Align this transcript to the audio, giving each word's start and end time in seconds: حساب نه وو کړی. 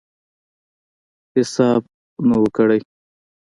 حساب 1.35 1.81
نه 2.29 2.35
وو 2.39 2.47
کړی. 2.57 2.79